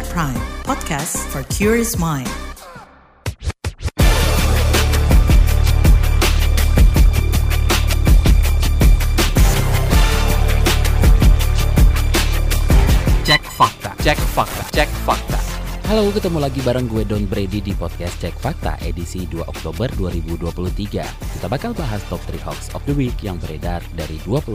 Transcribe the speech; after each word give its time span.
KBR 0.00 0.12
Prime, 0.12 0.40
podcast 0.64 1.16
for 1.28 1.42
curious 1.54 1.98
mind. 1.98 2.28
Cek 13.24 13.42
fakta, 13.42 13.94
cek 14.02 14.18
fakta, 14.18 14.64
cek 14.72 14.88
fakta. 15.04 15.39
Halo, 15.90 16.06
ketemu 16.14 16.38
lagi 16.38 16.62
bareng 16.62 16.86
gue 16.86 17.02
Don 17.02 17.26
Brady 17.26 17.58
di 17.58 17.74
podcast 17.74 18.14
Cek 18.22 18.38
Fakta 18.38 18.78
edisi 18.78 19.26
2 19.26 19.42
Oktober 19.42 19.90
2023. 19.98 21.02
Kita 21.02 21.50
bakal 21.50 21.74
bahas 21.74 21.98
top 22.06 22.22
3 22.30 22.46
hoax 22.46 22.70
of 22.78 22.82
the 22.86 22.94
week 22.94 23.18
yang 23.26 23.42
beredar 23.42 23.82
dari 23.98 24.22
21 24.22 24.54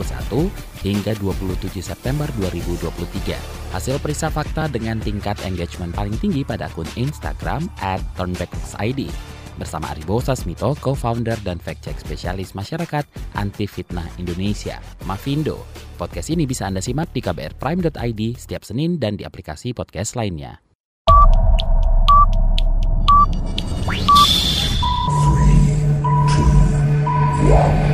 hingga 0.80 1.12
27 1.20 1.76
September 1.84 2.24
2023. 2.40 3.36
Hasil 3.68 4.00
periksa 4.00 4.32
fakta 4.32 4.64
dengan 4.72 4.96
tingkat 4.96 5.36
engagement 5.44 5.92
paling 5.92 6.16
tinggi 6.24 6.40
pada 6.40 6.72
akun 6.72 6.88
Instagram 6.96 7.68
at 7.84 8.00
turnbackhoaxid 8.16 9.12
bersama 9.60 9.92
Aribo 9.92 10.24
Sasmito, 10.24 10.72
co-founder 10.80 11.36
dan 11.44 11.60
fact-check 11.60 12.00
spesialis 12.00 12.56
masyarakat 12.56 13.04
anti 13.36 13.68
fitnah 13.68 14.08
Indonesia, 14.16 14.80
Mavindo. 15.04 15.68
Podcast 16.00 16.32
ini 16.32 16.48
bisa 16.48 16.64
Anda 16.64 16.80
simak 16.80 17.12
di 17.12 17.20
kbrprime.id 17.20 18.40
setiap 18.40 18.64
Senin 18.64 18.96
dan 18.96 19.20
di 19.20 19.28
aplikasi 19.28 19.76
podcast 19.76 20.16
lainnya. 20.16 20.65
Yeah. 27.48 27.85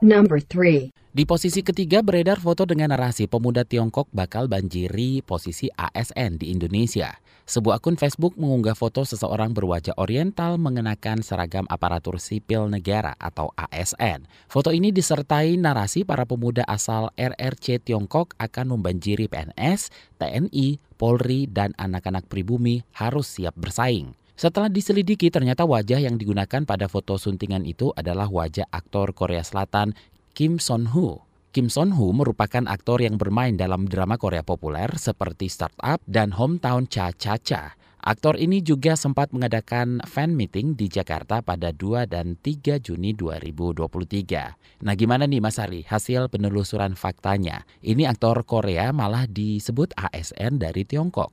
Number 0.00 0.40
3. 0.40 0.96
Di 1.12 1.28
posisi 1.28 1.60
ketiga 1.60 2.00
beredar 2.00 2.40
foto 2.40 2.64
dengan 2.64 2.88
narasi 2.88 3.28
pemuda 3.28 3.68
Tiongkok 3.68 4.08
bakal 4.16 4.48
banjiri 4.48 5.20
posisi 5.20 5.68
ASN 5.76 6.40
di 6.40 6.48
Indonesia. 6.48 7.20
Sebuah 7.44 7.84
akun 7.84 8.00
Facebook 8.00 8.32
mengunggah 8.40 8.72
foto 8.72 9.04
seseorang 9.04 9.52
berwajah 9.52 9.92
oriental 10.00 10.56
mengenakan 10.56 11.20
seragam 11.20 11.68
aparatur 11.68 12.16
sipil 12.16 12.72
negara 12.72 13.12
atau 13.20 13.52
ASN. 13.52 14.24
Foto 14.48 14.72
ini 14.72 14.88
disertai 14.88 15.60
narasi 15.60 16.08
para 16.08 16.24
pemuda 16.24 16.64
asal 16.64 17.12
RRC 17.20 17.84
Tiongkok 17.84 18.32
akan 18.40 18.80
membanjiri 18.80 19.28
PNS, 19.28 19.92
TNI, 20.16 20.80
Polri, 20.96 21.44
dan 21.44 21.76
anak-anak 21.76 22.24
pribumi 22.24 22.88
harus 22.96 23.28
siap 23.36 23.52
bersaing. 23.52 24.16
Setelah 24.40 24.72
diselidiki, 24.72 25.28
ternyata 25.28 25.68
wajah 25.68 26.00
yang 26.00 26.16
digunakan 26.16 26.64
pada 26.64 26.88
foto 26.88 27.20
suntingan 27.20 27.68
itu 27.68 27.92
adalah 27.92 28.24
wajah 28.24 28.72
aktor 28.72 29.12
Korea 29.12 29.44
Selatan 29.44 29.92
Kim 30.32 30.56
Son-ho. 30.56 31.28
Kim 31.52 31.68
Son-ho 31.68 32.08
merupakan 32.16 32.64
aktor 32.64 33.04
yang 33.04 33.20
bermain 33.20 33.60
dalam 33.60 33.84
drama 33.84 34.16
Korea 34.16 34.40
populer 34.40 34.88
seperti 34.96 35.52
Startup 35.52 36.00
dan 36.08 36.32
Hometown 36.32 36.88
Cha-Cha-Cha. 36.88 37.76
Aktor 38.00 38.40
ini 38.40 38.64
juga 38.64 38.96
sempat 38.96 39.28
mengadakan 39.28 40.00
fan 40.08 40.32
meeting 40.32 40.72
di 40.72 40.88
Jakarta 40.88 41.44
pada 41.44 41.68
2 41.68 42.08
dan 42.08 42.32
3 42.40 42.80
Juni 42.80 43.12
2023. 43.12 44.88
Nah 44.88 44.94
gimana 44.96 45.28
nih 45.28 45.44
Mas 45.44 45.60
Ari 45.60 45.84
hasil 45.84 46.32
penelusuran 46.32 46.96
faktanya? 46.96 47.68
Ini 47.84 48.08
aktor 48.08 48.40
Korea 48.48 48.88
malah 48.96 49.28
disebut 49.28 49.92
ASN 50.00 50.56
dari 50.56 50.88
Tiongkok. 50.88 51.28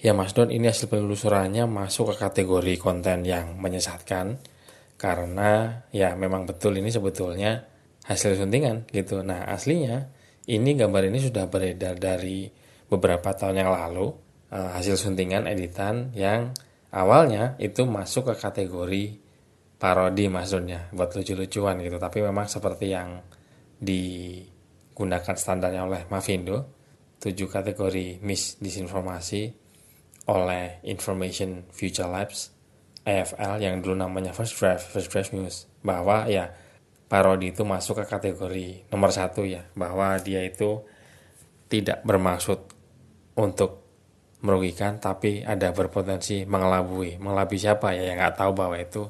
Ya 0.00 0.16
Mas 0.16 0.32
Don, 0.32 0.48
ini 0.48 0.64
hasil 0.64 0.88
penelusurannya 0.88 1.68
masuk 1.68 2.16
ke 2.16 2.24
kategori 2.24 2.80
konten 2.80 3.20
yang 3.20 3.60
menyesatkan 3.60 4.40
karena 4.96 5.84
ya 5.92 6.16
memang 6.16 6.48
betul 6.48 6.72
ini 6.80 6.88
sebetulnya 6.88 7.68
hasil 8.08 8.40
suntingan 8.40 8.88
gitu. 8.96 9.20
Nah 9.20 9.44
aslinya 9.52 10.08
ini 10.48 10.72
gambar 10.72 11.12
ini 11.12 11.20
sudah 11.20 11.52
beredar 11.52 12.00
dari 12.00 12.48
beberapa 12.88 13.36
tahun 13.36 13.60
yang 13.60 13.70
lalu 13.76 14.08
uh, 14.48 14.72
hasil 14.72 14.96
suntingan 14.96 15.44
editan 15.44 16.16
yang 16.16 16.56
awalnya 16.96 17.60
itu 17.60 17.84
masuk 17.84 18.32
ke 18.32 18.34
kategori 18.40 19.04
parodi 19.76 20.32
Mas 20.32 20.48
Don 20.48 20.64
ya 20.64 20.88
buat 20.96 21.12
lucu-lucuan 21.12 21.76
gitu. 21.84 22.00
Tapi 22.00 22.24
memang 22.24 22.48
seperti 22.48 22.96
yang 22.96 23.20
digunakan 23.76 25.36
standarnya 25.36 25.84
oleh 25.84 26.08
Mavindo, 26.08 26.72
tujuh 27.20 27.52
kategori 27.52 28.24
misinformasi 28.64 29.68
oleh 30.28 30.82
Information 30.84 31.64
Future 31.72 32.08
Labs 32.08 32.52
AFL 33.04 33.62
yang 33.64 33.80
dulu 33.80 33.96
namanya 33.96 34.36
First 34.36 34.60
Draft 34.60 34.92
First 34.92 35.08
Draft 35.08 35.32
News 35.32 35.64
bahwa 35.80 36.28
ya 36.28 36.52
parodi 37.08 37.50
itu 37.50 37.64
masuk 37.64 38.04
ke 38.04 38.04
kategori 38.06 38.86
nomor 38.92 39.10
satu 39.10 39.42
ya 39.42 39.66
bahwa 39.72 40.20
dia 40.20 40.44
itu 40.44 40.84
tidak 41.70 42.02
bermaksud 42.04 42.60
untuk 43.38 43.80
merugikan 44.40 44.96
tapi 44.96 45.44
ada 45.44 45.70
berpotensi 45.70 46.48
mengelabui. 46.48 47.20
Mengelabui 47.20 47.60
siapa 47.60 47.92
ya? 47.92 48.08
Yang 48.10 48.18
nggak 48.24 48.36
tahu 48.40 48.50
bahwa 48.56 48.76
itu 48.80 49.02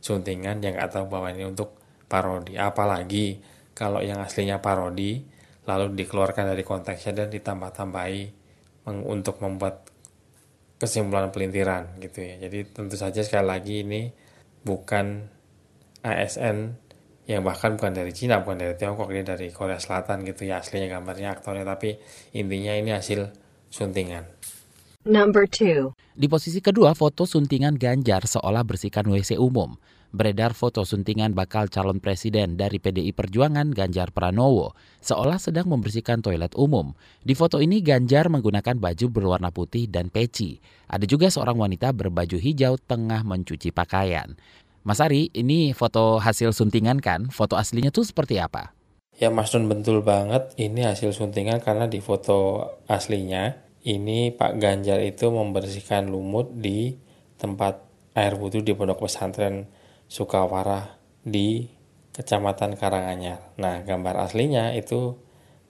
suntingan 0.00 0.64
yang 0.64 0.76
nggak 0.76 0.92
tahu 0.92 1.04
bahwa 1.06 1.28
ini 1.32 1.44
untuk 1.44 1.76
parodi. 2.08 2.56
Apalagi 2.56 3.38
kalau 3.76 4.00
yang 4.00 4.18
aslinya 4.18 4.58
parodi 4.58 5.22
lalu 5.68 5.92
dikeluarkan 5.92 6.56
dari 6.56 6.64
konteksnya 6.64 7.24
dan 7.24 7.28
ditambah-tambahi 7.28 8.22
untuk 8.88 9.36
membuat 9.44 9.84
kesimpulan 10.78 11.34
pelintiran 11.34 11.98
gitu 11.98 12.22
ya. 12.22 12.38
Jadi 12.38 12.70
tentu 12.70 12.94
saja 12.94 13.20
sekali 13.22 13.46
lagi 13.46 13.74
ini 13.82 14.10
bukan 14.62 15.26
ASN 16.06 16.78
yang 17.28 17.44
bahkan 17.44 17.76
bukan 17.76 17.92
dari 17.92 18.14
Cina, 18.16 18.40
bukan 18.40 18.56
dari 18.56 18.74
Tiongkok, 18.78 19.12
ini 19.12 19.20
dari 19.20 19.52
Korea 19.52 19.76
Selatan 19.76 20.24
gitu 20.24 20.48
ya 20.48 20.64
aslinya 20.64 20.88
gambarnya 20.88 21.36
aktornya 21.36 21.66
tapi 21.68 22.00
intinya 22.32 22.72
ini 22.72 22.94
hasil 22.94 23.28
suntingan. 23.68 24.24
Number 25.04 25.44
2. 25.44 25.92
Di 26.18 26.26
posisi 26.26 26.58
kedua 26.64 26.96
foto 26.96 27.28
suntingan 27.28 27.76
Ganjar 27.76 28.24
seolah 28.24 28.64
bersihkan 28.64 29.06
WC 29.06 29.36
umum 29.36 29.76
beredar 30.08 30.56
foto 30.56 30.88
suntingan 30.88 31.36
bakal 31.36 31.68
calon 31.68 32.00
presiden 32.00 32.56
dari 32.56 32.80
PDI 32.80 33.12
Perjuangan 33.12 33.70
Ganjar 33.76 34.10
Pranowo 34.10 34.72
seolah 35.04 35.36
sedang 35.36 35.68
membersihkan 35.68 36.24
toilet 36.24 36.56
umum. 36.56 36.96
Di 37.20 37.36
foto 37.36 37.60
ini 37.60 37.84
Ganjar 37.84 38.32
menggunakan 38.32 38.80
baju 38.80 39.06
berwarna 39.12 39.52
putih 39.52 39.86
dan 39.86 40.08
peci. 40.08 40.58
Ada 40.88 41.04
juga 41.04 41.28
seorang 41.28 41.60
wanita 41.60 41.92
berbaju 41.92 42.40
hijau 42.40 42.80
tengah 42.80 43.20
mencuci 43.24 43.68
pakaian. 43.70 44.36
Mas 44.88 45.04
Ari, 45.04 45.28
ini 45.36 45.76
foto 45.76 46.16
hasil 46.16 46.56
suntingan 46.56 47.04
kan? 47.04 47.28
Foto 47.28 47.60
aslinya 47.60 47.92
tuh 47.92 48.08
seperti 48.08 48.40
apa? 48.40 48.72
Ya 49.18 49.28
Mas 49.34 49.50
Don 49.50 49.66
betul 49.66 50.00
banget 50.00 50.54
ini 50.56 50.86
hasil 50.86 51.10
suntingan 51.10 51.58
karena 51.58 51.90
di 51.90 51.98
foto 51.98 52.70
aslinya 52.86 53.58
ini 53.82 54.30
Pak 54.30 54.62
Ganjar 54.62 55.02
itu 55.02 55.28
membersihkan 55.28 56.06
lumut 56.06 56.54
di 56.54 56.94
tempat 57.36 57.82
air 58.14 58.38
wudhu 58.38 58.62
di 58.62 58.74
pondok 58.78 59.06
pesantren 59.06 59.66
Sukawara 60.08 60.98
di 61.22 61.68
Kecamatan 62.16 62.74
Karanganyar. 62.74 63.54
Nah, 63.60 63.86
gambar 63.86 64.26
aslinya 64.26 64.74
itu 64.74 65.14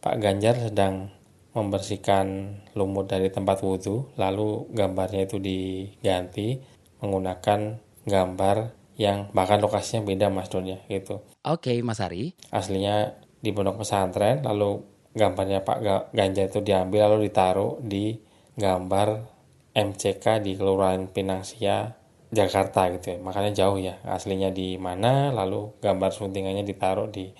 Pak 0.00 0.16
Ganjar 0.16 0.56
sedang 0.56 1.12
membersihkan 1.53 2.56
lumut 2.78 3.10
dari 3.10 3.28
tempat 3.28 3.60
wudhu, 3.60 4.15
lalu 4.15 4.71
gambarnya 4.72 5.26
itu 5.26 5.37
diganti 5.43 6.62
menggunakan 7.03 7.82
gambar 8.06 8.56
yang 8.99 9.28
bahkan 9.34 9.59
lokasinya 9.59 10.06
beda 10.06 10.31
Mas 10.31 10.49
Don 10.49 10.65
ya 10.65 10.78
gitu. 10.87 11.20
Oke, 11.44 11.82
Mas 11.82 11.99
Ari. 11.99 12.34
Aslinya 12.55 13.19
di 13.43 13.50
pondok 13.50 13.82
pesantren, 13.82 14.43
lalu 14.47 14.82
gambarnya 15.19 15.66
Pak 15.66 15.78
Ganjar 16.15 16.47
itu 16.47 16.62
diambil 16.62 17.10
lalu 17.10 17.31
ditaruh 17.31 17.82
di 17.82 18.19
gambar 18.55 19.26
MCK 19.75 20.43
di 20.43 20.58
Kelurahan 20.58 21.11
Pinangsia 21.11 21.98
Jakarta 22.29 22.93
gitu 22.95 23.17
ya. 23.17 23.19
Makanya 23.21 23.53
jauh 23.53 23.79
ya. 23.81 24.01
Aslinya 24.05 24.53
di 24.53 24.77
mana 24.81 25.35
lalu 25.35 25.75
gambar 25.81 26.11
suntingannya 26.13 26.65
ditaruh 26.65 27.09
di 27.09 27.33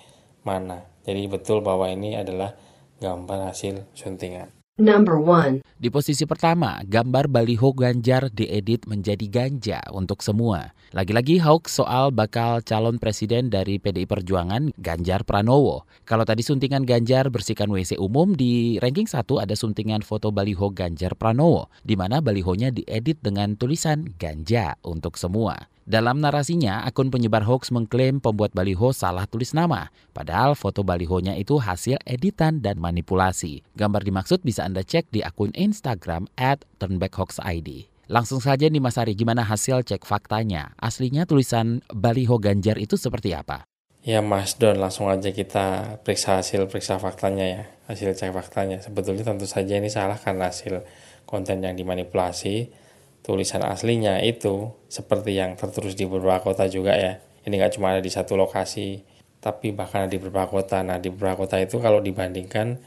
mana. 0.43 0.85
Jadi 1.05 1.25
betul 1.29 1.65
bahwa 1.65 1.89
ini 1.89 2.17
adalah 2.19 2.53
gambar 2.99 3.53
hasil 3.53 3.87
suntingan 3.95 4.58
Number 4.79 5.19
one. 5.19 5.59
Di 5.75 5.91
posisi 5.91 6.23
pertama, 6.23 6.79
gambar 6.87 7.27
baliho 7.27 7.75
Ganjar 7.75 8.31
diedit 8.31 8.87
menjadi 8.87 9.27
ganja 9.27 9.83
untuk 9.91 10.23
semua. 10.23 10.71
Lagi-lagi 10.95 11.35
hoax 11.43 11.83
soal 11.83 12.15
bakal 12.15 12.63
calon 12.63 12.95
presiden 12.95 13.51
dari 13.51 13.75
PDI 13.75 14.07
Perjuangan 14.07 14.71
Ganjar 14.79 15.27
Pranowo. 15.27 15.83
Kalau 16.07 16.23
tadi 16.23 16.47
suntingan 16.47 16.87
Ganjar 16.87 17.27
bersihkan 17.27 17.67
WC 17.67 17.99
umum, 17.99 18.31
di 18.31 18.79
ranking 18.79 19.03
satu 19.03 19.43
ada 19.43 19.51
suntingan 19.51 19.99
foto 19.99 20.31
baliho 20.31 20.71
Ganjar 20.71 21.11
Pranowo, 21.19 21.67
di 21.83 21.99
mana 21.99 22.23
balihonya 22.23 22.71
diedit 22.71 23.19
dengan 23.19 23.59
tulisan 23.59 24.15
ganja 24.15 24.79
untuk 24.87 25.19
semua. 25.19 25.67
Dalam 25.89 26.21
narasinya, 26.21 26.85
akun 26.85 27.09
penyebar 27.09 27.41
hoax 27.49 27.73
mengklaim 27.73 28.21
pembuat 28.21 28.53
baliho 28.53 28.93
salah 28.93 29.25
tulis 29.25 29.57
nama, 29.57 29.89
padahal 30.13 30.53
foto 30.53 30.85
balihonya 30.85 31.33
itu 31.33 31.57
hasil 31.57 31.97
editan 32.05 32.61
dan 32.61 32.77
manipulasi. 32.77 33.65
Gambar 33.73 34.05
dimaksud 34.05 34.45
bisa 34.45 34.69
Anda 34.69 34.85
cek 34.85 35.09
di 35.09 35.25
akun 35.25 35.49
Instagram 35.57 36.29
at 36.37 36.61
turnbackhoaxid. 36.77 37.89
Langsung 38.05 38.37
saja 38.37 38.69
nih 38.69 38.77
Mas 38.77 39.01
Ari, 39.01 39.17
gimana 39.17 39.41
hasil 39.41 39.81
cek 39.81 40.05
faktanya? 40.05 40.77
Aslinya 40.77 41.25
tulisan 41.25 41.81
baliho 41.89 42.37
Ganjar 42.37 42.77
itu 42.77 42.93
seperti 42.93 43.33
apa? 43.33 43.65
Ya 44.05 44.21
Mas 44.21 44.61
Don, 44.61 44.77
langsung 44.77 45.09
aja 45.09 45.33
kita 45.33 45.97
periksa 46.05 46.37
hasil 46.37 46.69
periksa 46.69 47.01
faktanya 47.01 47.45
ya, 47.49 47.61
hasil 47.89 48.13
cek 48.13 48.29
faktanya. 48.29 48.77
Sebetulnya 48.77 49.25
tentu 49.25 49.49
saja 49.49 49.73
ini 49.81 49.89
salah 49.89 50.21
karena 50.21 50.53
hasil 50.53 50.85
konten 51.25 51.65
yang 51.65 51.73
dimanipulasi. 51.73 52.69
Tulisan 53.19 53.61
aslinya 53.67 54.23
itu 54.23 54.73
seperti 54.87 55.35
yang 55.37 55.53
tertulis 55.59 55.93
di 55.93 56.07
beberapa 56.07 56.41
kota 56.41 56.65
juga 56.65 56.95
ya. 56.95 57.19
Ini 57.45 57.53
nggak 57.55 57.77
cuma 57.77 57.93
ada 57.93 58.01
di 58.01 58.11
satu 58.11 58.39
lokasi, 58.39 59.03
tapi 59.39 59.71
bahkan 59.71 60.07
di 60.07 60.17
beberapa 60.17 60.49
kota. 60.49 60.81
Nah 60.81 60.97
di 60.97 61.11
beberapa 61.11 61.45
kota 61.45 61.59
itu 61.59 61.77
kalau 61.79 61.99
dibandingkan 62.03 62.79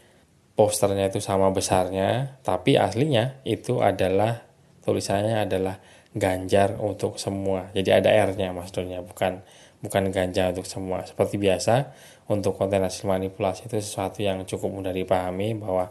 posternya 0.56 1.08
itu 1.08 1.20
sama 1.20 1.49
besarnya, 1.52 2.40
tapi 2.44 2.76
aslinya 2.76 3.40
itu 3.44 3.81
adalah 3.81 4.44
tulisannya 4.84 5.46
adalah 5.49 5.76
Ganjar 6.12 6.76
untuk 6.76 7.17
semua. 7.17 7.73
Jadi 7.73 7.88
ada 7.88 8.12
R-nya 8.12 8.52
Mas 8.52 8.69
Donnya, 8.69 9.00
bukan 9.00 9.40
bukan 9.81 10.12
ganja 10.12 10.52
untuk 10.52 10.69
semua. 10.69 11.08
Seperti 11.08 11.40
biasa, 11.40 11.88
untuk 12.29 12.61
konten 12.61 12.84
hasil 12.84 13.08
manipulasi 13.08 13.64
itu 13.64 13.81
sesuatu 13.81 14.20
yang 14.20 14.44
cukup 14.44 14.69
mudah 14.76 14.93
dipahami 14.93 15.56
bahwa 15.56 15.88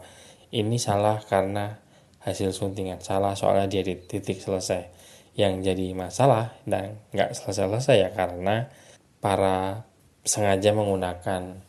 ini 0.54 0.78
salah 0.78 1.18
karena 1.26 1.81
hasil 2.22 2.54
suntingan. 2.54 3.02
Salah 3.02 3.34
soalnya 3.34 3.66
dia 3.68 3.82
di 3.82 3.98
titik 3.98 4.38
selesai. 4.38 4.88
Yang 5.32 5.72
jadi 5.72 5.86
masalah 5.96 6.52
dan 6.68 7.00
nggak 7.16 7.32
selesai-selesai 7.32 7.96
ya 7.96 8.10
karena 8.12 8.68
para 9.22 9.88
sengaja 10.22 10.76
menggunakan 10.76 11.64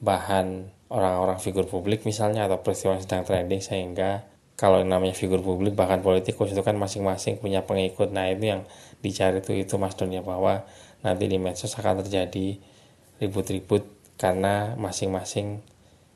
bahan 0.00 0.70
orang-orang 0.90 1.38
figur 1.38 1.64
publik 1.70 2.02
misalnya 2.02 2.50
atau 2.50 2.60
peristiwa 2.60 2.98
yang 2.98 3.04
sedang 3.04 3.22
trending 3.22 3.62
sehingga 3.62 4.26
kalau 4.58 4.82
namanya 4.84 5.16
figur 5.16 5.40
publik 5.40 5.72
bahkan 5.72 6.02
politikus 6.04 6.52
itu 6.52 6.60
kan 6.60 6.76
masing-masing 6.76 7.40
punya 7.40 7.64
pengikut 7.64 8.10
nah 8.10 8.28
itu 8.28 8.52
yang 8.52 8.62
dicari 9.00 9.40
itu 9.40 9.56
itu 9.56 9.74
mas 9.80 9.96
dunia 9.96 10.20
bahwa 10.20 10.66
nanti 11.00 11.30
di 11.30 11.40
medsos 11.40 11.72
akan 11.78 12.04
terjadi 12.04 12.60
ribut-ribut 13.22 13.86
karena 14.20 14.76
masing-masing 14.76 15.64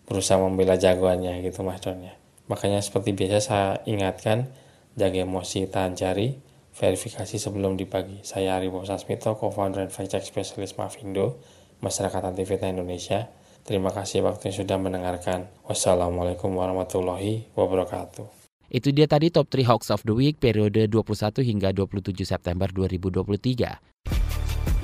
berusaha 0.05 0.37
membela 0.37 0.77
jagoannya 0.77 1.41
gitu 1.41 1.65
mas 1.65 1.81
Don 1.81 2.05
makanya 2.51 2.81
seperti 2.85 3.17
biasa 3.17 3.39
saya 3.41 3.69
ingatkan 3.89 4.51
jaga 4.95 5.25
emosi 5.25 5.69
tahan 5.71 5.97
cari 5.97 6.39
verifikasi 6.75 7.37
sebelum 7.39 7.79
dibagi 7.79 8.21
saya 8.27 8.59
Aribo 8.59 8.83
Sasmito 8.83 9.35
co-founder 9.39 9.87
dan 9.87 9.91
fact 9.91 10.13
check 10.13 10.25
specialist 10.27 10.77
Mavindo 10.77 11.39
Masyarakat 11.83 12.21
Anti 12.35 12.45
Fitnah 12.47 12.71
Indonesia 12.71 13.31
Terima 13.65 13.89
kasih 13.89 14.21
waktu 14.21 14.53
yang 14.53 14.57
sudah 14.61 14.77
mendengarkan. 14.77 15.49
Wassalamualaikum 15.65 16.53
warahmatullahi 16.53 17.49
wabarakatuh. 17.57 18.29
Itu 18.69 18.93
dia 18.93 19.09
tadi 19.09 19.33
top 19.33 19.49
3 19.49 19.65
hoax 19.65 19.89
of 19.89 20.05
the 20.05 20.13
week 20.13 20.37
periode 20.37 20.85
21 20.93 21.41
hingga 21.41 21.73
27 21.73 22.13
September 22.29 22.69
2023. 22.69 23.81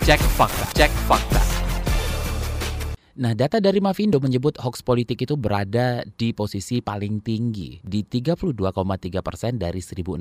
Cek 0.00 0.20
fakta, 0.32 0.64
cek 0.72 0.92
fakta. 1.04 1.59
Nah, 3.20 3.36
data 3.36 3.60
dari 3.60 3.84
Mavindo 3.84 4.16
menyebut 4.16 4.56
hoax 4.56 4.80
politik 4.80 5.28
itu 5.28 5.36
berada 5.36 6.00
di 6.16 6.32
posisi 6.32 6.80
paling 6.80 7.20
tinggi 7.20 7.76
di 7.84 8.00
32,3 8.00 8.72
persen 9.20 9.60
dari 9.60 9.84
1.600 9.84 10.16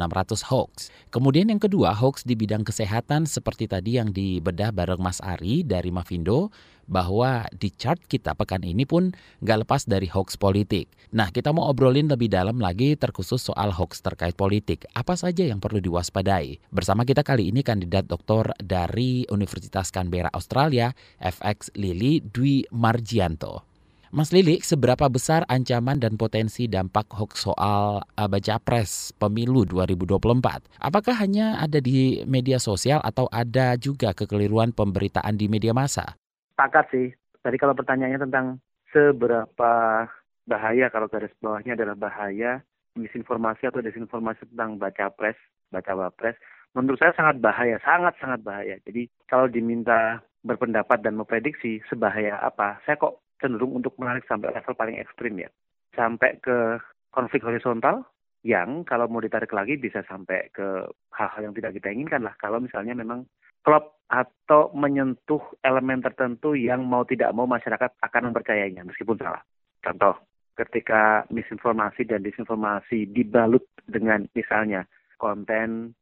hoax. 0.51 0.91
Kemudian 1.07 1.47
yang 1.47 1.63
kedua, 1.63 1.95
hoax 1.95 2.27
di 2.27 2.35
bidang 2.35 2.67
kesehatan 2.67 3.23
seperti 3.23 3.71
tadi 3.71 4.03
yang 4.03 4.11
dibedah 4.11 4.75
bareng 4.75 4.99
Mas 4.99 5.23
Ari 5.23 5.63
dari 5.63 5.95
Mavindo 5.95 6.51
bahwa 6.89 7.45
di 7.53 7.69
chart 7.69 8.01
kita 8.09 8.33
pekan 8.33 8.65
ini 8.65 8.83
pun 8.83 9.13
nggak 9.45 9.63
lepas 9.63 9.85
dari 9.85 10.09
hoax 10.09 10.35
politik. 10.35 10.89
Nah, 11.13 11.29
kita 11.29 11.53
mau 11.53 11.69
obrolin 11.69 12.09
lebih 12.09 12.29
dalam 12.29 12.57
lagi 12.57 12.97
terkhusus 12.97 13.39
soal 13.45 13.69
hoax 13.69 14.01
terkait 14.01 14.33
politik. 14.33 14.89
Apa 14.97 15.13
saja 15.13 15.45
yang 15.45 15.61
perlu 15.61 15.77
diwaspadai? 15.77 16.73
Bersama 16.73 17.05
kita 17.05 17.21
kali 17.21 17.53
ini 17.53 17.61
kandidat 17.61 18.09
doktor 18.09 18.51
dari 18.57 19.23
Universitas 19.29 19.93
Canberra 19.93 20.33
Australia, 20.33 20.91
FX 21.21 21.77
Lili 21.77 22.25
Dwi 22.25 22.65
Margianto. 22.73 23.69
Mas 24.09 24.33
Lili, 24.33 24.57
seberapa 24.57 25.05
besar 25.05 25.45
ancaman 25.45 26.01
dan 26.01 26.17
potensi 26.17 26.65
dampak 26.65 27.13
hoax 27.13 27.45
soal 27.45 28.01
uh, 28.01 28.25
baca 28.25 28.57
pres 28.57 29.13
pemilu 29.21 29.69
2024? 29.69 30.65
Apakah 30.81 31.13
hanya 31.21 31.61
ada 31.61 31.77
di 31.77 32.25
media 32.25 32.57
sosial 32.57 33.05
atau 33.05 33.29
ada 33.29 33.77
juga 33.77 34.09
kekeliruan 34.17 34.73
pemberitaan 34.73 35.37
di 35.37 35.45
media 35.45 35.77
massa? 35.77 36.17
Sepakat 36.59 36.91
sih. 36.91 37.07
Tadi 37.39 37.55
kalau 37.55 37.71
pertanyaannya 37.71 38.19
tentang 38.27 38.59
seberapa 38.91 40.03
bahaya 40.43 40.91
kalau 40.91 41.07
garis 41.07 41.31
bawahnya 41.39 41.79
adalah 41.79 41.95
bahaya 41.95 42.59
misinformasi 42.99 43.71
atau 43.71 43.79
desinformasi 43.79 44.43
tentang 44.51 44.75
baca 44.75 45.07
pres, 45.07 45.39
baca 45.71 45.95
wapres, 45.95 46.35
menurut 46.75 46.99
saya 46.99 47.15
sangat 47.15 47.39
bahaya, 47.39 47.79
sangat 47.79 48.11
sangat 48.19 48.43
bahaya. 48.43 48.75
Jadi 48.83 49.07
kalau 49.23 49.47
diminta 49.47 50.19
berpendapat 50.43 50.99
dan 50.99 51.15
memprediksi 51.15 51.79
sebahaya 51.87 52.35
apa, 52.43 52.83
saya 52.83 52.99
kok 52.99 53.23
cenderung 53.39 53.79
untuk 53.79 53.95
menarik 53.95 54.27
sampai 54.27 54.51
level 54.51 54.75
paling 54.75 54.99
ekstrim 54.99 55.39
ya, 55.39 55.47
sampai 55.95 56.43
ke 56.43 56.75
konflik 57.15 57.39
horizontal 57.47 58.03
yang 58.43 58.83
kalau 58.83 59.07
mau 59.07 59.23
ditarik 59.23 59.55
lagi 59.55 59.79
bisa 59.79 60.03
sampai 60.11 60.51
ke 60.51 60.91
hal-hal 61.15 61.41
yang 61.47 61.55
tidak 61.55 61.79
kita 61.79 61.87
inginkan 61.87 62.27
lah. 62.27 62.35
Kalau 62.35 62.59
misalnya 62.59 62.99
memang 62.99 63.23
klop 63.63 63.99
atau 64.09 64.73
menyentuh 64.73 65.41
elemen 65.61 66.01
tertentu 66.01 66.57
yang 66.57 66.81
mau 66.81 67.05
tidak 67.05 67.29
mau 67.31 67.45
masyarakat 67.45 67.93
akan 68.01 68.33
mempercayainya 68.33 68.81
meskipun 68.81 69.21
salah. 69.21 69.45
Contoh, 69.85 70.17
ketika 70.57 71.23
misinformasi 71.29 72.09
dan 72.09 72.25
disinformasi 72.25 73.13
dibalut 73.13 73.63
dengan 73.85 74.25
misalnya 74.33 74.83
konten, 75.21 75.93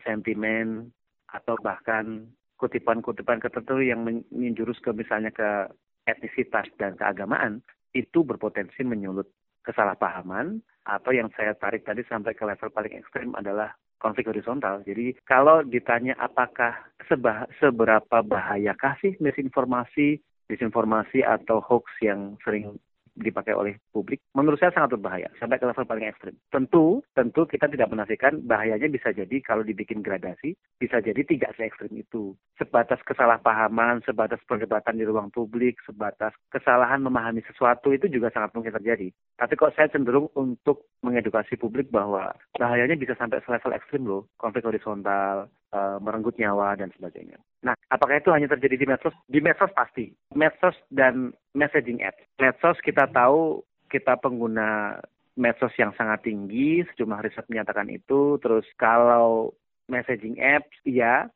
sentimen, 0.00 0.94
atau 1.28 1.58
bahkan 1.60 2.30
kutipan-kutipan 2.56 3.42
tertentu 3.42 3.82
yang 3.82 4.06
menjurus 4.32 4.78
ke 4.80 4.94
misalnya 4.94 5.34
ke 5.34 5.68
etnisitas 6.08 6.70
dan 6.80 6.96
keagamaan, 6.96 7.60
itu 7.92 8.24
berpotensi 8.24 8.80
menyulut 8.86 9.28
kesalahpahaman 9.66 10.64
atau 10.88 11.12
yang 11.12 11.28
saya 11.36 11.52
tarik 11.52 11.84
tadi 11.84 12.00
sampai 12.08 12.32
ke 12.32 12.46
level 12.48 12.72
paling 12.72 12.96
ekstrim 12.96 13.36
adalah 13.36 13.76
konflik 14.00 14.30
horizontal. 14.30 14.80
Jadi 14.86 15.18
kalau 15.28 15.60
ditanya 15.66 16.16
apakah 16.16 16.72
seba, 17.08 17.48
seberapa 17.58 18.22
bahayakah 18.22 19.00
sih 19.00 19.16
misinformasi, 19.18 20.20
disinformasi 20.46 21.24
atau 21.24 21.64
hoax 21.64 21.88
yang 22.04 22.36
sering 22.44 22.76
dipakai 23.18 23.52
oleh 23.52 23.74
publik, 23.90 24.22
menurut 24.32 24.56
saya 24.62 24.70
sangat 24.70 24.94
berbahaya 24.94 25.26
sampai 25.42 25.58
ke 25.58 25.66
level 25.66 25.84
paling 25.84 26.06
ekstrim. 26.06 26.34
Tentu, 26.54 27.02
tentu 27.12 27.44
kita 27.50 27.66
tidak 27.66 27.90
menafikan 27.90 28.38
bahayanya 28.46 28.86
bisa 28.86 29.10
jadi 29.10 29.42
kalau 29.42 29.66
dibikin 29.66 30.00
gradasi, 30.00 30.54
bisa 30.78 31.02
jadi 31.02 31.18
tidak 31.26 31.58
se 31.58 31.66
ekstrim 31.66 31.92
itu. 31.98 32.38
Sebatas 32.56 33.02
kesalahpahaman, 33.02 34.06
sebatas 34.06 34.38
perdebatan 34.46 34.96
di 34.96 35.04
ruang 35.04 35.34
publik, 35.34 35.82
sebatas 35.82 36.32
kesalahan 36.54 37.02
memahami 37.02 37.42
sesuatu 37.44 37.90
itu 37.90 38.06
juga 38.06 38.30
sangat 38.30 38.54
mungkin 38.54 38.74
terjadi. 38.78 39.10
Tapi 39.34 39.52
kok 39.58 39.74
saya 39.74 39.90
cenderung 39.90 40.30
untuk 40.38 40.86
mengedukasi 41.02 41.58
publik 41.58 41.90
bahwa 41.90 42.30
bahayanya 42.56 42.94
bisa 42.94 43.18
sampai 43.18 43.42
selevel 43.42 43.74
ekstrim 43.74 44.06
loh, 44.06 44.30
konflik 44.38 44.62
horizontal, 44.62 45.50
uh, 45.72 45.98
merenggut 46.00 46.36
nyawa 46.38 46.76
dan 46.78 46.92
sebagainya. 46.94 47.38
Nah, 47.64 47.74
apakah 47.90 48.22
itu 48.22 48.30
hanya 48.30 48.48
terjadi 48.52 48.76
di 48.78 48.86
medsos? 48.86 49.14
Di 49.26 49.40
medsos 49.42 49.72
pasti. 49.74 50.12
Medsos 50.32 50.76
dan 50.92 51.34
messaging 51.52 52.04
apps. 52.04 52.22
Medsos 52.38 52.78
kita 52.84 53.10
tahu 53.10 53.64
kita 53.88 54.20
pengguna 54.20 55.00
medsos 55.38 55.72
yang 55.78 55.94
sangat 55.94 56.26
tinggi, 56.26 56.82
sejumlah 56.92 57.24
riset 57.24 57.46
menyatakan 57.46 57.88
itu. 57.88 58.36
Terus 58.42 58.66
kalau 58.76 59.54
messaging 59.88 60.36
apps, 60.42 60.74
ya 60.84 61.30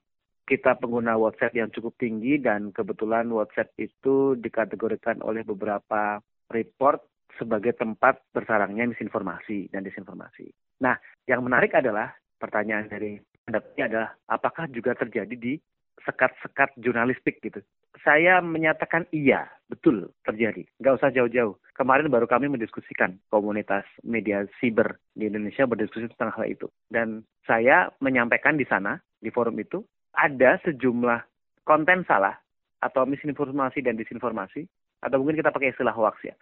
kita 0.45 0.75
pengguna 0.77 1.15
WhatsApp 1.17 1.55
yang 1.55 1.71
cukup 1.71 1.95
tinggi 1.97 2.37
dan 2.43 2.75
kebetulan 2.75 3.31
WhatsApp 3.31 3.73
itu 3.79 4.35
dikategorikan 4.37 5.23
oleh 5.23 5.47
beberapa 5.47 6.19
report 6.51 7.01
sebagai 7.41 7.73
tempat 7.73 8.21
bersarangnya 8.35 8.91
misinformasi 8.91 9.73
dan 9.73 9.87
disinformasi. 9.87 10.53
Nah, 10.85 10.99
yang 11.25 11.41
menarik 11.41 11.73
adalah 11.73 12.13
pertanyaan 12.37 12.91
dari 12.91 13.17
pendapatnya 13.47 13.85
adalah 13.89 14.11
apakah 14.31 14.65
juga 14.71 14.95
terjadi 14.95 15.35
di 15.35 15.59
sekat-sekat 16.03 16.75
jurnalistik 16.83 17.39
gitu. 17.45 17.63
Saya 18.03 18.41
menyatakan 18.41 19.07
iya, 19.13 19.47
betul 19.69 20.11
terjadi. 20.25 20.65
Nggak 20.81 20.97
usah 20.99 21.11
jauh-jauh. 21.13 21.55
Kemarin 21.77 22.09
baru 22.09 22.27
kami 22.27 22.49
mendiskusikan 22.49 23.21
komunitas 23.29 23.85
media 24.03 24.49
siber 24.59 24.99
di 25.15 25.29
Indonesia 25.29 25.69
berdiskusi 25.69 26.09
tentang 26.17 26.33
hal 26.35 26.49
itu. 26.49 26.67
Dan 26.89 27.23
saya 27.45 27.93
menyampaikan 28.01 28.57
di 28.57 28.65
sana, 28.67 28.99
di 29.21 29.29
forum 29.29 29.55
itu, 29.61 29.85
ada 30.17 30.59
sejumlah 30.65 31.21
konten 31.63 32.03
salah 32.09 32.35
atau 32.83 33.07
misinformasi 33.07 33.85
dan 33.85 33.95
disinformasi, 33.95 34.67
atau 35.05 35.23
mungkin 35.23 35.39
kita 35.39 35.55
pakai 35.55 35.71
istilah 35.71 35.95
hoax 35.95 36.19
ya. 36.27 36.35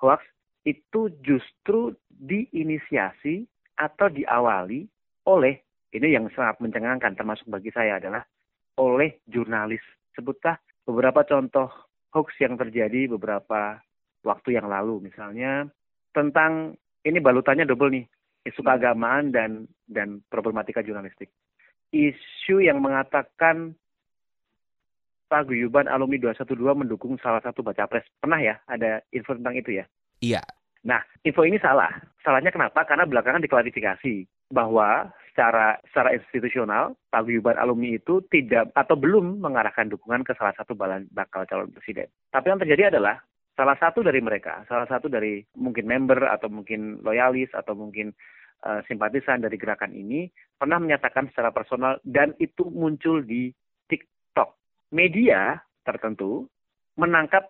Hoax 0.00 0.24
itu 0.64 1.12
justru 1.20 1.92
diinisiasi 2.08 3.44
atau 3.76 4.08
diawali 4.08 4.86
oleh 5.26 5.60
ini 5.92 6.08
yang 6.16 6.28
sangat 6.32 6.58
mencengangkan 6.58 7.12
termasuk 7.12 7.46
bagi 7.52 7.68
saya 7.68 8.00
adalah 8.00 8.24
oleh 8.80 9.20
jurnalis. 9.28 9.84
Sebutlah 10.16 10.56
beberapa 10.88 11.24
contoh 11.28 11.68
hoax 12.12 12.36
yang 12.40 12.56
terjadi 12.56 13.08
beberapa 13.12 13.80
waktu 14.24 14.56
yang 14.56 14.68
lalu 14.68 15.08
misalnya 15.08 15.68
tentang 16.12 16.76
ini 17.02 17.18
balutannya 17.18 17.66
double 17.66 17.92
nih 17.92 18.04
isu 18.46 18.60
keagamaan 18.62 19.30
dan 19.30 19.66
dan 19.86 20.20
problematika 20.28 20.80
jurnalistik. 20.82 21.28
Isu 21.92 22.64
yang 22.64 22.80
mengatakan 22.80 23.76
paguyuban 25.28 25.88
alumni 25.88 26.32
212 26.32 26.56
mendukung 26.84 27.16
salah 27.20 27.40
satu 27.40 27.64
baca 27.64 27.88
pres. 27.88 28.04
Pernah 28.20 28.40
ya 28.40 28.54
ada 28.68 29.00
info 29.12 29.36
tentang 29.36 29.56
itu 29.56 29.80
ya? 29.80 29.84
Iya. 30.20 30.42
Nah, 30.82 31.00
info 31.24 31.46
ini 31.46 31.56
salah. 31.62 31.88
Salahnya 32.20 32.50
kenapa? 32.52 32.84
Karena 32.84 33.06
belakangan 33.06 33.40
diklarifikasi 33.40 34.28
bahwa 34.52 35.08
secara 35.32 35.80
secara 35.88 36.12
institusional 36.12 36.92
paguyuban 37.08 37.56
alumni 37.56 37.96
itu 37.96 38.20
tidak 38.28 38.68
atau 38.76 39.00
belum 39.00 39.40
mengarahkan 39.40 39.88
dukungan 39.88 40.28
ke 40.28 40.36
salah 40.36 40.52
satu 40.52 40.76
bakal 40.76 41.48
calon 41.48 41.72
presiden. 41.72 42.12
Tapi 42.28 42.52
yang 42.52 42.60
terjadi 42.60 42.92
adalah 42.92 43.16
salah 43.56 43.76
satu 43.80 44.04
dari 44.04 44.20
mereka, 44.20 44.68
salah 44.68 44.84
satu 44.84 45.08
dari 45.08 45.40
mungkin 45.56 45.88
member 45.88 46.28
atau 46.28 46.52
mungkin 46.52 47.00
loyalis 47.00 47.48
atau 47.56 47.72
mungkin 47.72 48.12
uh, 48.68 48.84
simpatisan 48.84 49.40
dari 49.40 49.56
gerakan 49.56 49.96
ini 49.96 50.28
pernah 50.60 50.76
menyatakan 50.76 51.32
secara 51.32 51.48
personal 51.48 51.96
dan 52.04 52.36
itu 52.36 52.68
muncul 52.68 53.24
di 53.24 53.48
media 54.92 55.56
tertentu 55.82 56.46
menangkap 57.00 57.48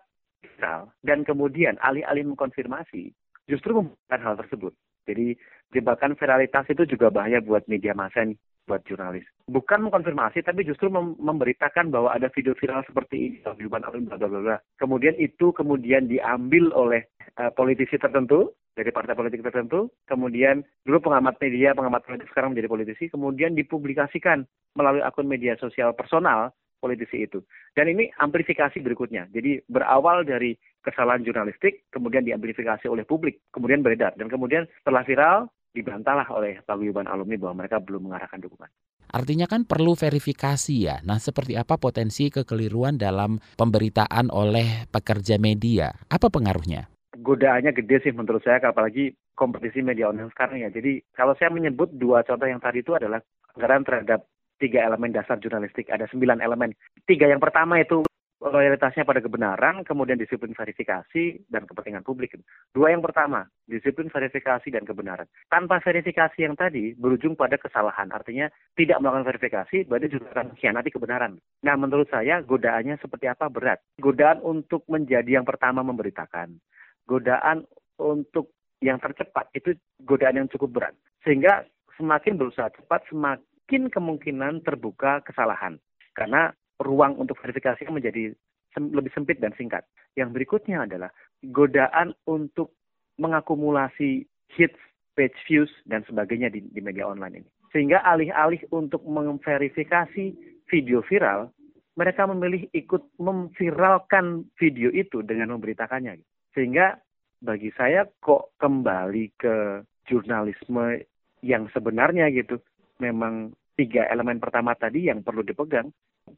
dan 1.03 1.27
kemudian 1.27 1.75
alih-alih 1.83 2.23
mengkonfirmasi 2.31 3.11
justru 3.51 3.75
membuat 3.75 4.19
hal 4.23 4.39
tersebut. 4.39 4.71
Jadi 5.03 5.35
jebakan 5.73 6.15
viralitas 6.15 6.65
itu 6.69 6.83
juga 6.85 7.09
bahaya 7.09 7.41
buat 7.41 7.65
media 7.67 7.91
massa 7.97 8.23
nih, 8.23 8.37
buat 8.69 8.85
jurnalis. 8.87 9.25
Bukan 9.49 9.83
mengkonfirmasi, 9.83 10.45
tapi 10.45 10.63
justru 10.63 10.87
mem 10.87 11.17
memberitakan 11.19 11.91
bahwa 11.91 12.15
ada 12.15 12.31
video 12.31 12.55
viral 12.55 12.85
seperti 12.87 13.15
ini, 13.19 13.37
bla 13.43 13.79
bla 13.79 14.15
bla 14.15 14.39
bla. 14.39 14.57
Kemudian 14.79 15.17
itu 15.19 15.51
kemudian 15.51 16.07
diambil 16.07 16.71
oleh 16.71 17.11
uh, 17.41 17.51
politisi 17.51 17.99
tertentu 17.99 18.53
dari 18.73 18.89
partai 18.89 19.13
politik 19.13 19.45
tertentu, 19.45 19.91
kemudian 20.09 20.65
dulu 20.81 21.11
pengamat 21.11 21.37
media, 21.37 21.77
pengamat 21.77 22.01
politik 22.09 22.29
sekarang 22.33 22.57
menjadi 22.57 22.69
politisi, 22.71 23.05
kemudian 23.05 23.53
dipublikasikan 23.53 24.49
melalui 24.73 25.05
akun 25.05 25.29
media 25.29 25.53
sosial 25.61 25.93
personal 25.93 26.49
politisi 26.83 27.23
itu. 27.23 27.39
Dan 27.71 27.87
ini 27.95 28.11
amplifikasi 28.19 28.75
berikutnya. 28.83 29.31
Jadi 29.31 29.63
berawal 29.71 30.27
dari 30.27 30.59
kesalahan 30.83 31.23
jurnalistik, 31.23 31.87
kemudian 31.87 32.27
diamplifikasi 32.27 32.83
oleh 32.91 33.07
publik, 33.07 33.39
kemudian 33.55 33.79
beredar. 33.79 34.11
Dan 34.19 34.27
kemudian 34.27 34.67
setelah 34.83 35.07
viral, 35.07 35.47
dibantahlah 35.71 36.27
oleh 36.35 36.59
paguyuban 36.67 37.07
alumni 37.07 37.39
bahwa 37.39 37.65
mereka 37.65 37.79
belum 37.79 38.11
mengarahkan 38.11 38.43
dukungan. 38.43 38.69
Artinya 39.13 39.45
kan 39.45 39.65
perlu 39.65 39.93
verifikasi 39.93 40.75
ya. 40.75 40.97
Nah, 41.05 41.21
seperti 41.21 41.53
apa 41.53 41.77
potensi 41.77 42.33
kekeliruan 42.33 42.97
dalam 42.97 43.37
pemberitaan 43.57 44.33
oleh 44.33 44.89
pekerja 44.89 45.37
media? 45.37 45.93
Apa 46.09 46.33
pengaruhnya? 46.33 46.89
Godaannya 47.13 47.77
gede 47.77 48.09
sih 48.09 48.13
menurut 48.13 48.41
saya, 48.41 48.57
apalagi 48.57 49.13
kompetisi 49.37 49.85
media 49.85 50.09
online 50.09 50.33
sekarang 50.33 50.65
ya. 50.65 50.69
Jadi 50.73 51.01
kalau 51.13 51.37
saya 51.37 51.53
menyebut 51.53 51.93
dua 51.93 52.25
contoh 52.25 52.49
yang 52.49 52.57
tadi 52.57 52.81
itu 52.81 52.97
adalah 52.97 53.21
anggaran 53.53 53.85
terhadap 53.85 54.25
tiga 54.57 54.85
elemen 54.85 55.13
dasar 55.13 55.39
jurnalistik. 55.39 55.89
Ada 55.89 56.09
sembilan 56.09 56.41
elemen. 56.41 56.73
Tiga 57.07 57.29
yang 57.29 57.41
pertama 57.41 57.79
itu 57.79 58.03
loyalitasnya 58.43 59.07
pada 59.07 59.23
kebenaran, 59.23 59.87
kemudian 59.87 60.19
disiplin 60.19 60.51
verifikasi 60.51 61.47
dan 61.47 61.63
kepentingan 61.63 62.03
publik. 62.03 62.35
Dua 62.75 62.91
yang 62.91 62.99
pertama, 62.99 63.47
disiplin 63.63 64.11
verifikasi 64.11 64.67
dan 64.67 64.83
kebenaran. 64.83 65.29
Tanpa 65.47 65.79
verifikasi 65.79 66.35
yang 66.43 66.59
tadi 66.59 66.91
berujung 66.99 67.39
pada 67.39 67.55
kesalahan. 67.55 68.11
Artinya 68.11 68.51
tidak 68.75 68.99
melakukan 68.99 69.31
verifikasi 69.31 69.87
berarti 69.87 70.07
juga 70.11 70.27
akan 70.35 70.45
mengkhianati 70.51 70.89
kebenaran. 70.91 71.39
Nah, 71.63 71.75
menurut 71.79 72.11
saya 72.11 72.43
godaannya 72.43 72.99
seperti 72.99 73.31
apa 73.31 73.47
berat. 73.47 73.79
Godaan 74.03 74.43
untuk 74.43 74.83
menjadi 74.91 75.39
yang 75.39 75.47
pertama 75.47 75.79
memberitakan. 75.85 76.59
Godaan 77.07 77.63
untuk 77.99 78.51
yang 78.83 78.99
tercepat 78.99 79.47
itu 79.55 79.79
godaan 80.03 80.43
yang 80.43 80.49
cukup 80.51 80.75
berat. 80.75 80.95
Sehingga 81.23 81.63
semakin 81.95 82.35
berusaha 82.35 82.67
cepat, 82.75 83.07
semakin 83.07 83.52
mungkin 83.63 83.87
kemungkinan 83.87 84.67
terbuka 84.67 85.23
kesalahan 85.23 85.79
karena 86.19 86.51
ruang 86.83 87.15
untuk 87.15 87.39
verifikasi 87.39 87.87
menjadi 87.87 88.35
lebih 88.75 89.07
sempit 89.15 89.39
dan 89.39 89.55
singkat. 89.55 89.87
Yang 90.19 90.35
berikutnya 90.35 90.83
adalah 90.83 91.07
godaan 91.47 92.11
untuk 92.27 92.75
mengakumulasi 93.15 94.27
hits, 94.51 94.75
page 95.15 95.39
views 95.47 95.71
dan 95.87 96.03
sebagainya 96.03 96.51
di, 96.51 96.59
di 96.75 96.81
media 96.83 97.07
online 97.07 97.39
ini. 97.39 97.49
Sehingga 97.71 98.03
alih-alih 98.03 98.67
untuk 98.75 98.99
memverifikasi 99.07 100.25
video 100.67 100.99
viral, 101.07 101.47
mereka 101.95 102.27
memilih 102.27 102.67
ikut 102.75 103.15
memviralkan 103.15 104.43
video 104.59 104.91
itu 104.91 105.23
dengan 105.23 105.55
memberitakannya. 105.55 106.19
Sehingga 106.51 106.99
bagi 107.39 107.71
saya 107.79 108.03
kok 108.19 108.59
kembali 108.59 109.39
ke 109.39 109.87
jurnalisme 110.09 110.99
yang 111.39 111.71
sebenarnya 111.71 112.27
gitu 112.27 112.59
memang 113.01 113.53
tiga 113.73 114.05
elemen 114.09 114.37
pertama 114.37 114.77
tadi 114.77 115.09
yang 115.09 115.25
perlu 115.25 115.41
dipegang 115.41 115.89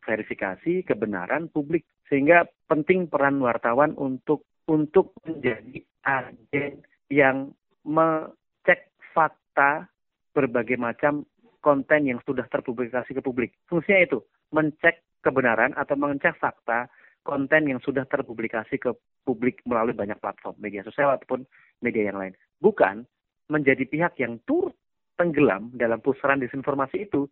verifikasi 0.01 0.87
kebenaran 0.87 1.51
publik 1.51 1.85
sehingga 2.07 2.47
penting 2.65 3.11
peran 3.11 3.37
wartawan 3.43 3.93
untuk 3.99 4.47
untuk 4.65 5.13
menjadi 5.25 5.83
agen 6.05 6.81
yang 7.11 7.53
mengecek 7.85 8.89
fakta 9.13 9.85
berbagai 10.33 10.77
macam 10.77 11.21
konten 11.61 12.09
yang 12.09 12.21
sudah 12.25 12.45
terpublikasi 12.49 13.13
ke 13.13 13.21
publik. 13.21 13.53
Fungsinya 13.69 14.01
itu, 14.05 14.19
mencek 14.53 15.21
kebenaran 15.21 15.73
atau 15.73 15.97
mengecek 15.97 16.37
fakta 16.37 16.89
konten 17.25 17.65
yang 17.65 17.81
sudah 17.81 18.05
terpublikasi 18.05 18.77
ke 18.77 18.93
publik 19.25 19.65
melalui 19.65 19.97
banyak 19.97 20.17
platform, 20.21 20.53
media 20.61 20.85
sosial 20.85 21.17
ataupun 21.17 21.41
media 21.81 22.13
yang 22.13 22.21
lain. 22.21 22.37
Bukan 22.61 23.05
menjadi 23.49 23.85
pihak 23.89 24.13
yang 24.21 24.37
turut 24.45 24.77
tenggelam 25.15 25.71
dalam 25.75 25.99
pusaran 25.99 26.39
disinformasi 26.39 27.07
itu. 27.07 27.27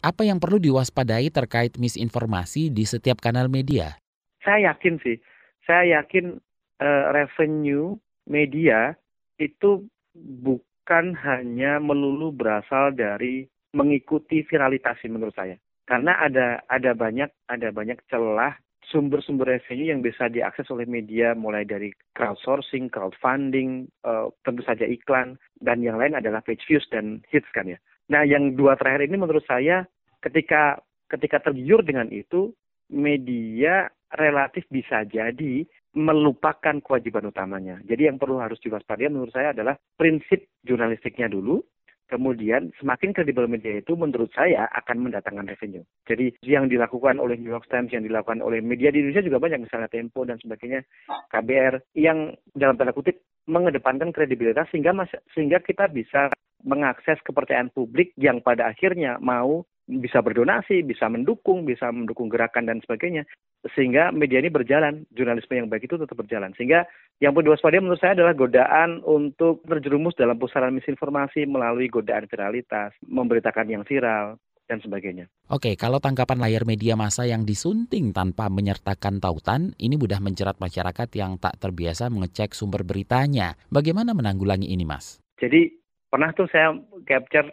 Apa 0.00 0.24
yang 0.24 0.40
perlu 0.40 0.56
diwaspadai 0.56 1.28
terkait 1.28 1.76
misinformasi 1.76 2.72
di 2.72 2.84
setiap 2.88 3.20
kanal 3.20 3.52
media? 3.52 4.00
Saya 4.40 4.72
yakin 4.72 4.96
sih, 5.04 5.20
saya 5.68 6.00
yakin 6.00 6.40
uh, 6.80 7.04
revenue 7.12 8.00
media 8.24 8.96
itu 9.36 9.84
bukan 10.16 11.12
hanya 11.20 11.76
melulu 11.78 12.32
berasal 12.32 12.96
dari 12.96 13.44
mengikuti 13.76 14.42
viralitas 14.48 14.96
menurut 15.04 15.36
saya. 15.36 15.60
Karena 15.84 16.16
ada 16.22 16.62
ada 16.70 16.94
banyak 16.94 17.30
ada 17.50 17.68
banyak 17.68 17.98
celah 18.08 18.56
sumber-sumber 18.90 19.46
revenue 19.46 19.94
yang 19.94 20.02
bisa 20.02 20.26
diakses 20.26 20.66
oleh 20.74 20.84
media 20.84 21.32
mulai 21.38 21.62
dari 21.62 21.94
crowdsourcing, 22.18 22.90
crowdfunding, 22.90 23.86
uh, 24.02 24.28
tentu 24.42 24.66
saja 24.66 24.84
iklan 24.84 25.38
dan 25.62 25.80
yang 25.80 25.96
lain 25.96 26.18
adalah 26.18 26.42
page 26.42 26.62
views 26.66 26.84
dan 26.90 27.22
hits 27.30 27.48
kan 27.54 27.70
ya. 27.70 27.78
Nah, 28.10 28.26
yang 28.26 28.58
dua 28.58 28.74
terakhir 28.74 29.06
ini 29.06 29.16
menurut 29.22 29.46
saya 29.46 29.86
ketika 30.20 30.82
ketika 31.06 31.38
tergiur 31.40 31.86
dengan 31.86 32.10
itu 32.10 32.50
media 32.90 33.86
relatif 34.18 34.66
bisa 34.66 35.06
jadi 35.06 35.62
melupakan 35.94 36.78
kewajiban 36.82 37.30
utamanya. 37.30 37.82
Jadi 37.82 38.10
yang 38.10 38.18
perlu 38.18 38.38
harus 38.38 38.58
diwaspadai 38.62 39.10
menurut 39.10 39.34
saya 39.34 39.50
adalah 39.54 39.74
prinsip 39.98 40.46
jurnalistiknya 40.62 41.26
dulu, 41.26 41.62
kemudian 42.10 42.74
semakin 42.82 43.14
kredibel 43.14 43.46
media 43.46 43.78
itu 43.78 43.94
menurut 43.94 44.28
saya 44.34 44.66
akan 44.74 45.06
mendatangkan 45.06 45.46
revenue. 45.46 45.86
Jadi 46.10 46.34
yang 46.42 46.66
dilakukan 46.66 47.22
oleh 47.22 47.38
New 47.38 47.54
York 47.54 47.70
Times, 47.70 47.94
yang 47.94 48.02
dilakukan 48.02 48.42
oleh 48.42 48.58
media 48.58 48.90
di 48.90 49.00
Indonesia 49.00 49.22
juga 49.22 49.38
banyak, 49.38 49.70
misalnya 49.70 49.86
Tempo 49.86 50.26
dan 50.26 50.42
sebagainya, 50.42 50.82
KBR, 51.30 51.94
yang 51.94 52.34
dalam 52.52 52.74
tanda 52.74 52.90
kutip 52.90 53.22
mengedepankan 53.46 54.10
kredibilitas 54.10 54.66
sehingga 54.74 54.92
sehingga 55.32 55.62
kita 55.62 55.86
bisa 55.88 56.28
mengakses 56.60 57.16
kepercayaan 57.24 57.72
publik 57.72 58.12
yang 58.20 58.44
pada 58.44 58.68
akhirnya 58.68 59.16
mau 59.22 59.64
bisa 59.98 60.22
berdonasi, 60.22 60.86
bisa 60.86 61.10
mendukung, 61.10 61.66
bisa 61.66 61.90
mendukung 61.90 62.30
gerakan 62.30 62.70
dan 62.70 62.78
sebagainya. 62.86 63.26
Sehingga 63.74 64.14
media 64.14 64.38
ini 64.38 64.48
berjalan, 64.48 65.04
jurnalisme 65.10 65.58
yang 65.58 65.66
baik 65.66 65.90
itu 65.90 65.98
tetap 65.98 66.14
berjalan. 66.14 66.54
Sehingga 66.54 66.86
yang 67.18 67.34
perlu 67.34 67.52
diwaspadai 67.52 67.82
menurut 67.82 67.98
saya 67.98 68.14
adalah 68.14 68.32
godaan 68.38 69.02
untuk 69.02 69.66
terjerumus 69.66 70.14
dalam 70.14 70.38
pusaran 70.38 70.72
misinformasi 70.72 71.44
melalui 71.44 71.90
godaan 71.90 72.30
viralitas, 72.30 72.94
memberitakan 73.04 73.66
yang 73.68 73.82
viral, 73.84 74.38
dan 74.70 74.78
sebagainya. 74.78 75.26
Oke, 75.50 75.74
kalau 75.74 75.98
tangkapan 75.98 76.38
layar 76.38 76.62
media 76.62 76.94
massa 76.94 77.26
yang 77.26 77.42
disunting 77.42 78.14
tanpa 78.14 78.46
menyertakan 78.46 79.18
tautan, 79.18 79.74
ini 79.82 79.98
mudah 79.98 80.22
menjerat 80.22 80.62
masyarakat 80.62 81.10
yang 81.18 81.42
tak 81.42 81.58
terbiasa 81.58 82.06
mengecek 82.06 82.54
sumber 82.54 82.86
beritanya. 82.86 83.58
Bagaimana 83.66 84.14
menanggulangi 84.14 84.70
ini, 84.70 84.86
Mas? 84.86 85.18
Jadi, 85.42 85.74
pernah 86.06 86.30
tuh 86.38 86.46
saya 86.54 86.78
capture 87.02 87.50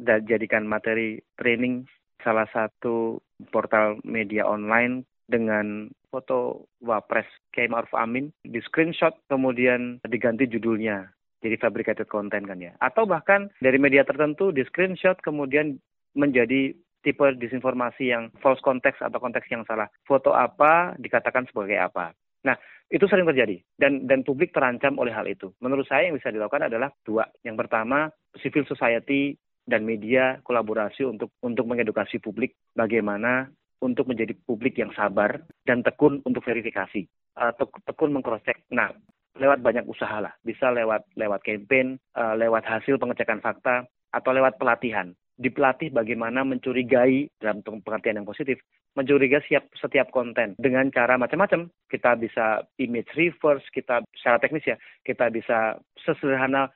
dan 0.00 0.24
jadikan 0.24 0.64
materi 0.64 1.20
training 1.36 1.84
salah 2.24 2.48
satu 2.52 3.20
portal 3.52 4.00
media 4.04 4.48
online 4.48 5.04
dengan 5.28 5.88
foto 6.08 6.66
Wapres 6.82 7.28
Kiai 7.54 7.70
Ma'ruf 7.70 7.92
Amin 7.94 8.32
di 8.42 8.58
screenshot 8.64 9.14
kemudian 9.30 10.02
diganti 10.08 10.48
judulnya 10.48 11.06
jadi 11.40 11.56
fabricated 11.60 12.08
content 12.10 12.48
kan 12.48 12.58
ya 12.58 12.72
atau 12.82 13.06
bahkan 13.06 13.52
dari 13.62 13.78
media 13.78 14.02
tertentu 14.02 14.50
di 14.50 14.66
screenshot 14.66 15.16
kemudian 15.22 15.78
menjadi 16.16 16.74
tipe 17.00 17.24
disinformasi 17.38 18.12
yang 18.12 18.28
false 18.44 18.60
context 18.60 19.00
atau 19.00 19.22
konteks 19.22 19.48
yang 19.48 19.64
salah 19.64 19.88
foto 20.04 20.34
apa 20.36 20.98
dikatakan 21.00 21.48
sebagai 21.48 21.80
apa 21.80 22.12
Nah, 22.40 22.56
itu 22.88 23.04
sering 23.06 23.28
terjadi 23.28 23.60
dan 23.76 24.08
dan 24.08 24.24
publik 24.24 24.50
terancam 24.50 24.96
oleh 24.96 25.12
hal 25.12 25.28
itu. 25.28 25.52
Menurut 25.60 25.84
saya 25.86 26.08
yang 26.08 26.16
bisa 26.16 26.32
dilakukan 26.32 26.72
adalah 26.72 26.88
dua. 27.04 27.28
Yang 27.44 27.66
pertama, 27.66 28.08
civil 28.40 28.64
society 28.64 29.36
dan 29.66 29.84
media 29.84 30.40
kolaborasi 30.42 31.04
untuk 31.06 31.34
untuk 31.44 31.64
mengedukasi 31.68 32.18
publik 32.18 32.56
bagaimana 32.72 33.48
untuk 33.80 34.08
menjadi 34.08 34.36
publik 34.44 34.76
yang 34.76 34.92
sabar 34.92 35.40
dan 35.64 35.80
tekun 35.80 36.20
untuk 36.28 36.44
verifikasi, 36.44 37.08
uh, 37.40 37.52
tekun 37.88 38.12
mengcross 38.12 38.44
check. 38.44 38.60
Nah, 38.68 38.92
lewat 39.40 39.64
banyak 39.64 39.88
usaha 39.88 40.20
lah, 40.20 40.36
bisa 40.44 40.68
lewat 40.68 41.08
lewat 41.16 41.40
campaign, 41.40 41.96
uh, 42.12 42.36
lewat 42.36 42.68
hasil 42.68 43.00
pengecekan 43.00 43.40
fakta 43.40 43.88
atau 44.12 44.30
lewat 44.36 44.60
pelatihan 44.60 45.16
dipelatih 45.40 45.88
bagaimana 45.88 46.44
mencurigai 46.44 47.32
dalam 47.40 47.64
pengertian 47.64 48.20
yang 48.20 48.28
positif, 48.28 48.60
mencurigai 48.92 49.40
siap 49.48 49.72
setiap 49.72 50.12
konten 50.12 50.52
dengan 50.60 50.92
cara 50.92 51.16
macam-macam. 51.16 51.72
Kita 51.88 52.20
bisa 52.20 52.60
image 52.76 53.08
reverse, 53.16 53.64
kita 53.72 54.04
secara 54.12 54.36
teknis 54.36 54.68
ya, 54.68 54.76
kita 55.00 55.32
bisa 55.32 55.80
sesederhana 56.04 56.68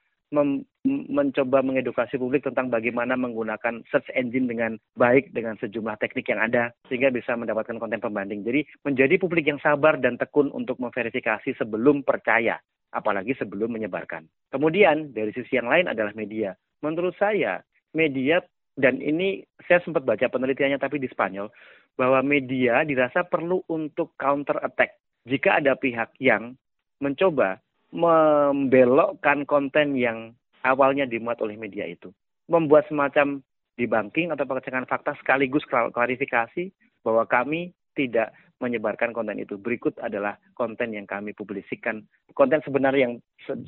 mencoba 0.85 1.63
mengedukasi 1.63 2.19
publik 2.19 2.45
tentang 2.45 2.69
bagaimana 2.69 3.15
menggunakan 3.15 3.87
search 3.89 4.11
engine 4.13 4.51
dengan 4.51 4.77
baik 4.99 5.31
dengan 5.31 5.55
sejumlah 5.63 5.97
teknik 6.03 6.29
yang 6.29 6.43
ada 6.43 6.75
sehingga 6.91 7.15
bisa 7.15 7.39
mendapatkan 7.39 7.79
konten 7.79 8.03
pembanding. 8.03 8.43
Jadi 8.43 8.67
menjadi 8.83 9.15
publik 9.17 9.47
yang 9.47 9.63
sabar 9.63 9.97
dan 9.97 10.19
tekun 10.19 10.51
untuk 10.51 10.77
memverifikasi 10.83 11.57
sebelum 11.57 12.03
percaya, 12.03 12.59
apalagi 12.93 13.33
sebelum 13.39 13.73
menyebarkan. 13.79 14.27
Kemudian 14.53 15.15
dari 15.15 15.31
sisi 15.33 15.57
yang 15.57 15.71
lain 15.71 15.89
adalah 15.89 16.13
media. 16.13 16.53
Menurut 16.85 17.17
saya 17.17 17.63
media 17.95 18.43
dan 18.75 18.99
ini 18.99 19.47
saya 19.65 19.79
sempat 19.87 20.03
baca 20.03 20.27
penelitiannya 20.27 20.83
tapi 20.83 20.99
di 20.99 21.07
Spanyol 21.07 21.47
bahwa 21.95 22.21
media 22.27 22.83
dirasa 22.83 23.23
perlu 23.23 23.63
untuk 23.71 24.19
counter 24.19 24.59
attack 24.67 24.99
jika 25.25 25.63
ada 25.63 25.79
pihak 25.79 26.11
yang 26.19 26.59
mencoba 26.99 27.63
membelokkan 27.95 29.47
konten 29.47 29.95
yang 29.95 30.35
awalnya 30.67 31.07
dimuat 31.07 31.39
oleh 31.39 31.55
media 31.55 31.87
itu 31.87 32.11
membuat 32.51 32.85
semacam 32.91 33.41
debunking 33.75 34.31
atau 34.31 34.45
pengecekan 34.47 34.87
fakta 34.87 35.17
sekaligus 35.19 35.65
klarifikasi 35.69 36.71
bahwa 37.03 37.25
kami 37.27 37.75
tidak 37.95 38.35
menyebarkan 38.63 39.11
konten 39.15 39.39
itu. 39.39 39.59
Berikut 39.59 39.99
adalah 39.99 40.39
konten 40.55 40.95
yang 40.95 41.07
kami 41.07 41.35
publikasikan, 41.35 42.07
konten 42.33 42.63
sebenarnya 42.63 43.11
yang 43.11 43.15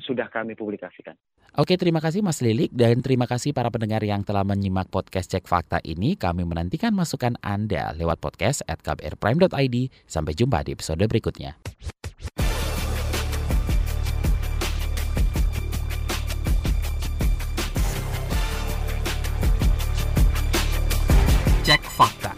sudah 0.03 0.27
kami 0.31 0.55
publikasikan. 0.55 1.15
Oke, 1.57 1.75
terima 1.79 2.03
kasih 2.03 2.21
Mas 2.21 2.43
Lilik 2.43 2.69
dan 2.71 3.01
terima 3.01 3.25
kasih 3.25 3.55
para 3.55 3.71
pendengar 3.71 4.03
yang 4.03 4.21
telah 4.21 4.45
menyimak 4.45 4.91
podcast 4.91 5.31
Cek 5.31 5.47
Fakta 5.47 5.79
ini. 5.83 6.19
Kami 6.19 6.43
menantikan 6.43 6.93
masukan 6.93 7.39
Anda 7.41 7.95
lewat 7.97 8.19
podcast 8.21 8.61
at 8.67 8.83
kbrprime.id. 8.83 9.75
Sampai 10.05 10.33
jumpa 10.37 10.67
di 10.67 10.75
episode 10.75 11.03
berikutnya. 11.07 11.57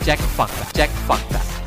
Cek 0.09 0.19
Fakta, 0.19 0.65
Cek 0.73 0.89
Fakta, 1.05 1.37
Cek 1.37 1.39
Fakta. 1.39 1.58